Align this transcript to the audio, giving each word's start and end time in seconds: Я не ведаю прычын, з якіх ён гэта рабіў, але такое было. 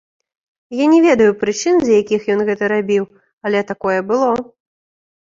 Я 0.79 0.85
не 0.93 0.99
ведаю 1.07 1.35
прычын, 1.43 1.75
з 1.85 2.01
якіх 2.01 2.21
ён 2.39 2.43
гэта 2.49 2.73
рабіў, 2.75 3.03
але 3.49 3.67
такое 3.71 3.99
было. 4.13 4.35